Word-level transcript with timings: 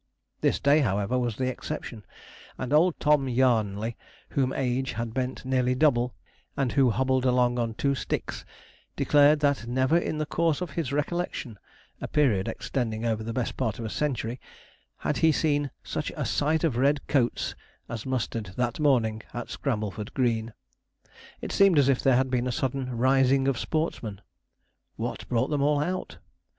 This 0.41 0.59
day, 0.59 0.79
however, 0.79 1.19
was 1.19 1.35
the 1.35 1.45
exception; 1.47 2.03
and 2.57 2.73
Old 2.73 2.99
Tom 2.99 3.27
Yarnley, 3.29 3.97
whom 4.29 4.51
age 4.51 4.93
had 4.93 5.13
bent 5.13 5.45
nearly 5.45 5.75
double, 5.75 6.15
and 6.57 6.71
who 6.71 6.89
hobbled 6.89 7.23
along 7.23 7.59
on 7.59 7.75
two 7.75 7.93
sticks, 7.93 8.43
declared 8.95 9.41
that 9.41 9.67
never 9.67 9.95
in 9.95 10.17
the 10.17 10.25
course 10.25 10.59
of 10.59 10.71
his 10.71 10.91
recollection, 10.91 11.59
a 12.01 12.07
period 12.07 12.47
extending 12.47 13.05
over 13.05 13.21
the 13.23 13.31
best 13.31 13.55
part 13.55 13.77
of 13.77 13.85
a 13.85 13.91
century, 13.91 14.41
had 14.97 15.17
he 15.17 15.31
seen 15.31 15.69
such 15.83 16.11
a 16.17 16.25
'sight 16.25 16.63
of 16.63 16.77
red 16.77 17.05
coats' 17.05 17.53
as 17.87 18.03
mustered 18.03 18.53
that 18.57 18.79
morning 18.79 19.21
at 19.35 19.51
Scrambleford 19.51 20.15
Green. 20.15 20.51
It 21.41 21.51
seemed 21.51 21.77
as 21.77 21.89
if 21.89 22.01
there 22.01 22.15
had 22.15 22.31
been 22.31 22.47
a 22.47 22.51
sudden 22.51 22.89
rising 22.97 23.47
of 23.47 23.59
sportsmen. 23.59 24.21
What 24.95 25.29
brought 25.29 25.51
them 25.51 25.61
all 25.61 25.79
out? 25.79 26.17